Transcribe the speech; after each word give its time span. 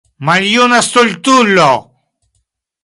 Maljuna 0.29 0.79
stultulo! 0.87 1.69